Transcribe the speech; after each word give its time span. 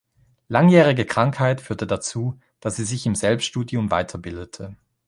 Langjährige 0.47 1.05
Krankheit 1.05 1.61
führte 1.61 1.85
dazu, 1.85 2.39
dass 2.59 2.75
sie 2.75 2.85
sich 2.85 3.05
im 3.05 3.13
Selbststudium 3.13 3.89
weiterbildete. 3.91 4.75